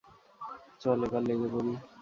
চল 0.81 0.99
এবার 1.05 1.21
লেগে 1.27 1.47
পড়ি। 1.53 1.71